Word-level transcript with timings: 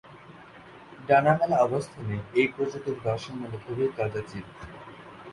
ডানা 1.07 1.33
মেলা 1.39 1.57
অবস্থানে 1.57 2.15
এই 2.35 2.47
প্রজাতির 2.47 2.97
দর্শন 3.05 3.33
মেলে 3.41 3.57
খুবই 3.65 3.87
কদাচিৎ। 3.97 4.45